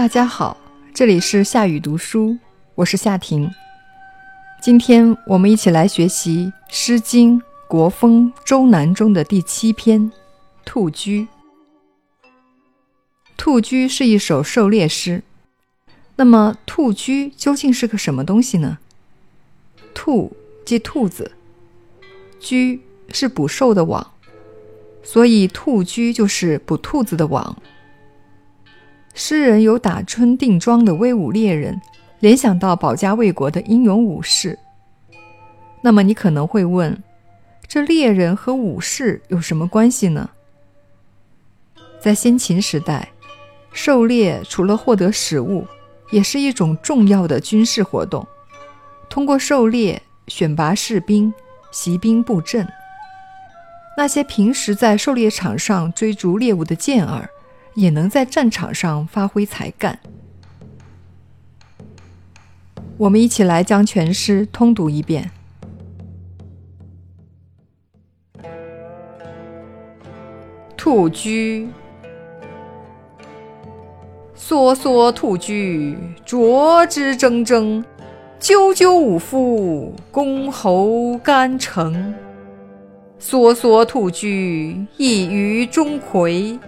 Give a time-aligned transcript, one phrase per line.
[0.00, 0.56] 大家好，
[0.94, 2.38] 这里是夏雨读书，
[2.74, 3.50] 我是夏婷。
[4.62, 7.38] 今天我们一起来学习《诗经·
[7.68, 10.00] 国风·周南》中的第七篇
[10.64, 11.28] 《兔居》。
[13.36, 15.22] 《兔居》是一首狩猎诗。
[16.16, 18.78] 那么，兔居究竟是个什么东西呢？
[19.92, 21.32] 兔即兔子，
[22.38, 22.80] 居
[23.10, 24.14] 是捕兽的网，
[25.02, 27.54] 所以兔居就是捕兔子的网。
[29.14, 31.80] 诗人有打春定妆的威武猎人，
[32.20, 34.58] 联想到保家卫国的英勇武士。
[35.82, 37.02] 那么你可能会问，
[37.66, 40.30] 这猎人和武士有什么关系呢？
[42.00, 43.08] 在先秦时代，
[43.72, 45.66] 狩猎除了获得食物，
[46.10, 48.26] 也是一种重要的军事活动。
[49.08, 51.32] 通过狩猎选拔士兵，
[51.70, 52.66] 习兵布阵。
[53.96, 57.28] 那些平时在狩猎场上追逐猎物的健儿。
[57.74, 59.98] 也能在战场上发挥才干。
[62.96, 65.30] 我们一起来将全诗通读一遍。
[70.76, 71.68] 兔居，
[74.36, 77.84] 梭梭兔居，啄之铮铮，
[78.40, 82.14] 赳赳武夫，公侯干城。
[83.20, 86.58] 梭梭兔居，一于钟馗。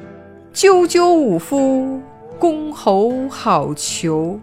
[0.52, 1.98] 赳赳武夫，
[2.38, 4.38] 公侯好逑。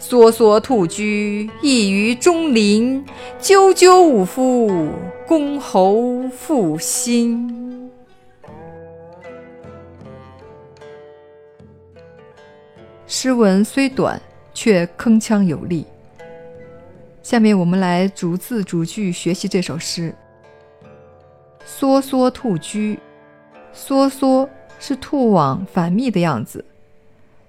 [0.00, 3.04] 梭梭兔居，一于钟林。
[3.38, 4.88] 赳赳武夫，
[5.26, 7.90] 公侯复心。
[13.06, 14.20] 诗文虽短，
[14.54, 15.86] 却铿锵有力。
[17.22, 20.14] 下面我们来逐字逐句学习这首诗。
[21.66, 22.98] 梭梭兔居，
[23.74, 24.48] 梭梭。
[24.78, 26.64] 是兔网反密的样子，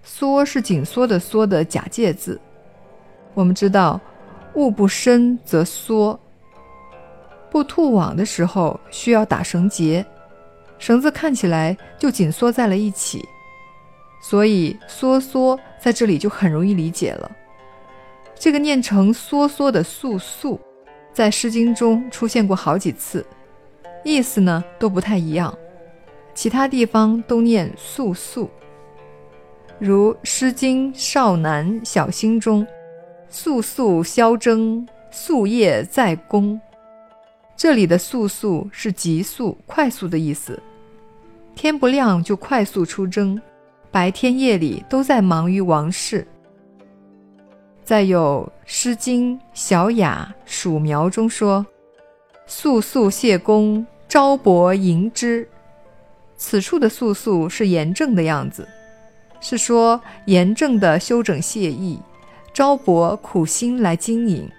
[0.03, 2.39] 缩是紧缩的缩的假借字。
[3.33, 3.99] 我们知道，
[4.55, 6.19] 物不深则缩。
[7.51, 10.05] 布兔网的时候需要打绳结，
[10.77, 13.23] 绳子看起来就紧缩在了一起，
[14.21, 17.31] 所以缩缩在这里就很容易理解了。
[18.35, 20.59] 这个念成缩缩的素素，
[21.11, 23.25] 在《诗经》中出现过好几次，
[24.03, 25.55] 意思呢都不太一样。
[26.33, 28.49] 其他地方都念素素，
[29.77, 32.65] 如《诗经·少南·小星》中
[33.29, 36.59] “素素萧征，夙夜在公”，
[37.57, 40.61] 这里的“素素”是急速、快速的意思。
[41.55, 43.39] 天不亮就快速出征，
[43.91, 46.25] 白天夜里都在忙于王事。
[47.83, 51.65] 再有《诗经·小雅·黍苗》中说
[52.47, 55.45] ：“素素谢公，昭伯迎之。”
[56.41, 58.65] 此处的“素素”是严正的样子，
[59.41, 61.99] 是说严正的修整谢意，
[62.53, 64.49] 昭伯苦心来经营。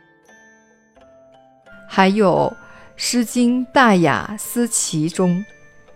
[1.89, 2.55] 还有
[2.97, 5.43] 《诗经·大雅·思齐》中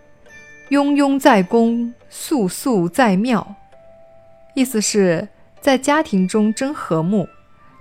[0.71, 3.55] “庸庸在公，素素在庙”，
[4.55, 5.27] 意思是，
[5.61, 7.29] 在家庭中真和睦，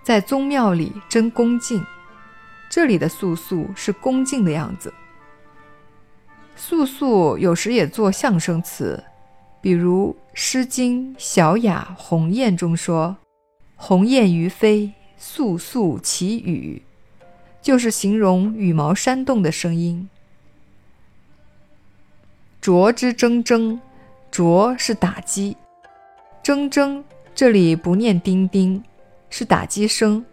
[0.05, 1.83] 在宗庙里真恭敬。
[2.69, 4.93] 这里的“素素”是恭敬的样子。
[6.57, 9.05] 素素有时也做象声词，
[9.61, 13.17] 比如《诗经·小雅·鸿雁》中说
[13.77, 16.83] ：“鸿雁于飞，素素其羽”，
[17.61, 20.09] 就是形容羽毛扇动的声音。
[22.61, 23.79] 啄之铮铮，
[24.31, 25.57] 啄是打击，
[26.43, 27.03] 铮铮
[27.35, 28.83] 这里不念丁丁，
[29.29, 30.25] 是打击声。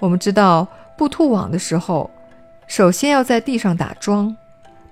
[0.00, 2.10] 我们知道布兔网的时候，
[2.66, 4.36] 首先要在地上打桩。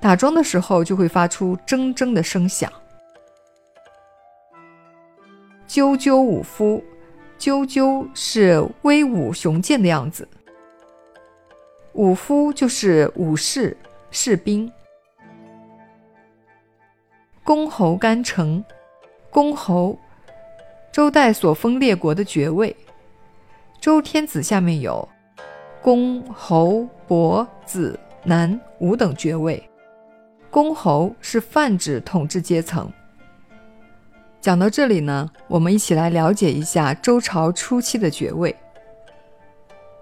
[0.07, 2.73] 打桩的时候就会发出铮铮的声响。
[5.67, 6.81] 赳赳武夫，
[7.41, 10.29] 赳赳是威武雄健的样子。
[11.95, 13.77] 武夫就是武士、
[14.13, 14.73] 士兵。
[17.43, 18.65] 公侯干城，
[19.29, 19.99] 公侯，
[20.93, 22.77] 周代所封列国的爵位。
[23.81, 25.09] 周天子下面有
[25.83, 29.61] 公、侯、伯、子、男五等爵位。
[30.57, 32.91] 公侯是泛指统治阶层。
[34.41, 38.57] 讲到这里呢，我们一起来了解一下周朝初期的爵位。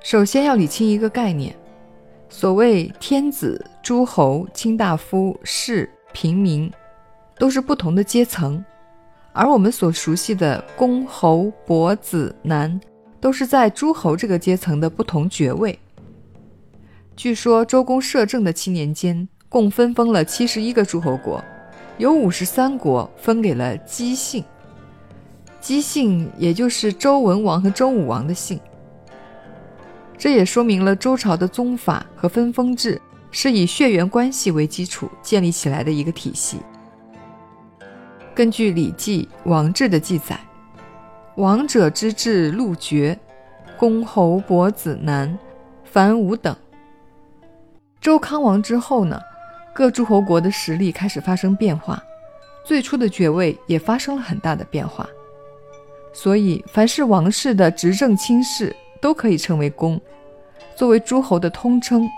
[0.00, 1.56] 首先要理清一个概念：
[2.28, 6.72] 所谓天子、诸侯、卿大夫、士、平民，
[7.36, 8.64] 都是不同的阶层，
[9.32, 12.80] 而我们所熟悉的公、侯、伯、子、男，
[13.20, 15.76] 都是在诸侯这个阶层的不同爵位。
[17.16, 19.28] 据说周公摄政的七年间。
[19.54, 21.40] 共分封了七十一个诸侯国，
[21.96, 24.42] 有五十三国分给了姬姓。
[25.60, 28.58] 姬姓也就是周文王和周武王的姓。
[30.18, 36.58] 这也说明了周朝的宗法和分封制是以血缘关系为基础建立起来的一个体系。
[38.34, 40.36] 根据《礼记·王制》的记载，
[41.36, 43.16] 王者之治陆爵，
[43.76, 45.38] 公侯伯子男，
[45.84, 46.56] 凡五等。
[48.00, 49.20] 周康王之后呢，
[49.74, 52.00] 各诸侯国的实力开始发生变化，
[52.62, 55.06] 最初的爵位也发生了很大的变化。
[56.12, 60.00] 所以，凡是王室的执政亲事都可以称为公，
[60.76, 62.08] 作为诸侯的通称，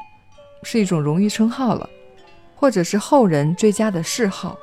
[0.62, 1.88] 是一种荣誉称号了，
[2.54, 4.54] 或者是后人追加的谥号。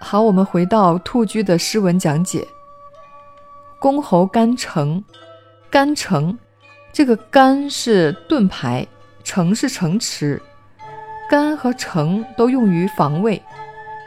[0.00, 2.44] 好，我们回到兔居的诗文讲解。
[3.78, 5.02] 公侯干城，
[5.70, 6.36] 干城，
[6.92, 8.84] 这个干是盾牌，
[9.24, 10.40] 城是城池，
[11.28, 13.42] 干和城都用于防卫。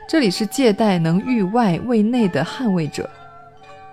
[0.07, 3.09] 这里是借代能御外卫内的捍卫者。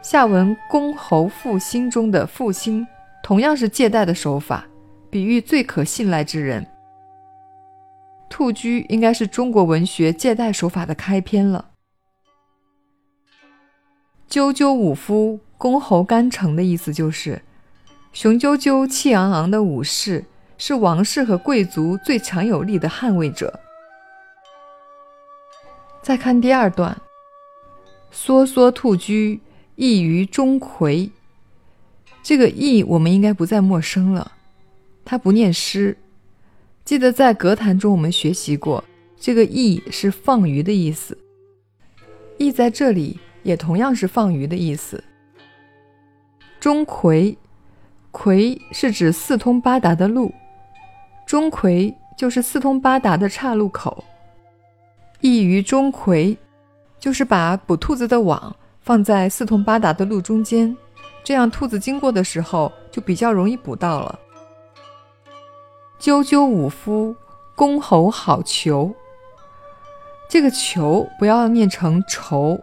[0.03, 2.87] 下文公侯复兴中的复兴，
[3.23, 4.67] 同样是借代的手法，
[5.11, 6.65] 比喻最可信赖之人。
[8.29, 11.71] 兔居应该是中国文学借代手法的开篇了。
[14.29, 17.41] 赳赳武夫，公侯干城的意思就是，
[18.13, 20.25] 雄赳赳、气昂昂的武士
[20.67, 23.61] 是王室和贵族最强有力的捍卫者。
[26.01, 26.99] 再看第二段，
[28.11, 29.43] 梭梭兔居，
[29.77, 31.11] 异于钟馗。
[32.23, 34.33] 这个“异”我们应该不再陌生了，
[35.05, 35.95] 他不念诗。
[36.83, 38.83] 记得在格谈中我们学习过，
[39.21, 41.19] 这个“异”是放鱼的意思
[42.41, 43.21] ，“异”在这里。
[43.43, 45.05] 也同样是放鱼的意思。
[46.59, 47.37] 钟馗，
[48.11, 50.33] 馗是指四通八达的路，
[51.27, 54.05] 钟馗就是四通八达的岔路口。
[55.21, 56.37] 异于钟馗，
[56.99, 60.77] 就是把捕兔子的网放在四通八达的路中间，
[61.23, 64.19] 这样兔子经过的时候就比较容易捕到了。
[65.99, 67.17] 赳赳武夫，
[67.55, 68.93] 公侯好逑。
[70.29, 72.61] 这个逑不要念成仇。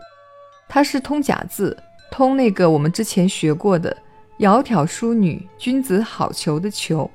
[0.70, 1.76] 它是通假字，
[2.12, 3.96] 通那个我们之前学过的
[4.40, 7.10] “窈窕淑女，君子好逑”的逑。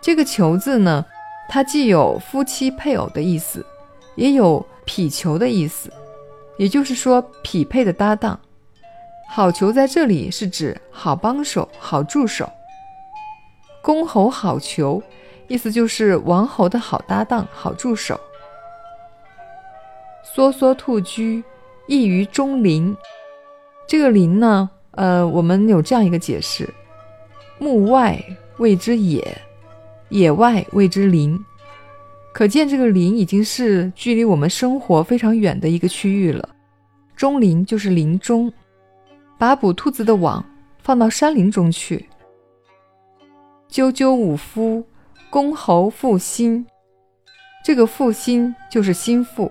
[0.00, 1.04] 这个“求”字呢，
[1.48, 3.64] 它既有夫妻配偶的意思，
[4.14, 5.92] 也有匹求的意思，
[6.56, 8.38] 也就是说匹配的搭档。
[9.28, 12.50] 好逑在这里是指好帮手、好助手。
[13.82, 15.02] 公侯好逑，
[15.48, 18.18] 意思就是王侯的好搭档、好助手。
[20.34, 21.42] 梭梭兔居。
[21.86, 22.96] 异于中林，
[23.88, 26.72] 这个林呢，呃，我们有这样一个解释：
[27.58, 28.16] 目外
[28.58, 29.36] 谓之野，
[30.10, 31.42] 野外谓之林。
[32.32, 36.48] 可见这个林已经是距离我们生活非常远的一个区域了。
[37.16, 38.52] 中林就是林中，
[39.38, 40.44] 把捕兔子的网
[40.82, 42.06] 放到山林中去。
[43.70, 44.84] 赳赳武夫，
[45.30, 46.66] 公侯复心，
[47.64, 49.50] 这个复心就是心腹。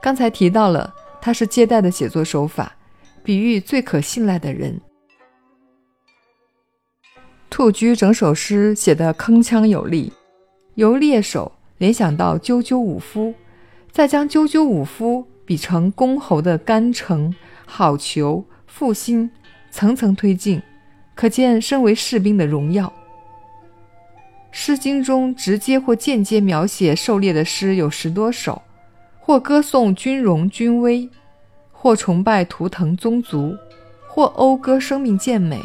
[0.00, 0.94] 刚才提到了。
[1.24, 2.76] 它是借代的写作手法，
[3.22, 4.78] 比喻最可信赖的人。
[7.54, 10.12] 兔居整首诗写得铿锵有力，
[10.74, 13.32] 由猎手联想到赳赳武夫，
[13.92, 17.32] 再将赳赳武夫比成公侯的干城、
[17.64, 19.30] 好逑、负心，
[19.70, 20.60] 层层推进，
[21.14, 22.88] 可见身为士兵的荣耀。
[24.50, 28.60] 《诗经》中直接或间接描写狩猎的诗有十多首。
[29.20, 31.08] 或歌颂军容军威，
[31.70, 33.56] 或崇拜图腾宗族，
[34.08, 35.60] 或讴歌生命健美，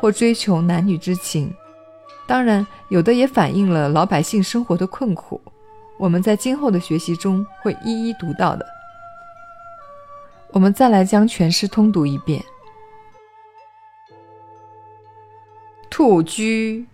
[0.00, 1.52] 或追求男女之情。
[2.26, 5.40] 当然，有的也反映了老百姓生活的困苦。
[5.98, 8.64] 我们在今后的学习中会一一读到的。
[10.52, 12.42] 我们再来将全诗通读一遍：
[15.90, 16.86] 兔居。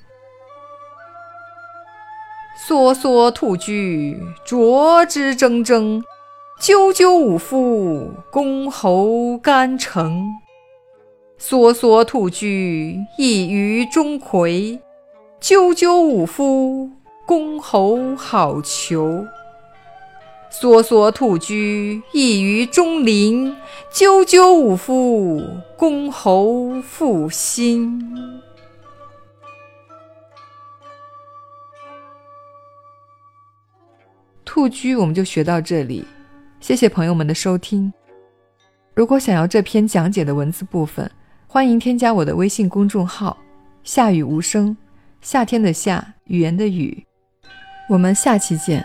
[2.67, 6.03] 梭梭兔居，啄之铮铮；
[6.59, 10.27] 赳赳武夫，公侯干城。
[11.39, 14.81] 梭梭兔居，异于钟馗；
[15.39, 16.91] 赳赳武夫，
[17.27, 19.27] 公侯好逑。
[20.51, 23.55] 梭梭兔居，异于钟林；
[23.93, 25.43] 赳赳武夫，
[25.77, 28.03] 公侯负心。
[34.43, 36.03] 兔居，我们就学到这里。
[36.61, 37.93] 谢谢朋友们的收听。
[38.95, 41.09] 如果想要这篇讲解的文字部分，
[41.49, 43.37] 欢迎添加我的微信公众号
[43.85, 44.77] “夏雨无声”，
[45.23, 47.05] 夏天的夏，语言的语。
[47.89, 48.85] 我们下期见。